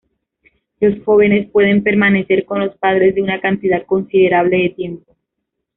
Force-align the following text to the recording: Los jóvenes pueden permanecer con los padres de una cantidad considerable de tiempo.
Los 0.79 0.99
jóvenes 1.05 1.51
pueden 1.51 1.83
permanecer 1.83 2.45
con 2.45 2.59
los 2.59 2.75
padres 2.77 3.13
de 3.13 3.21
una 3.21 3.39
cantidad 3.39 3.85
considerable 3.85 4.57
de 4.57 4.69
tiempo. 4.69 5.15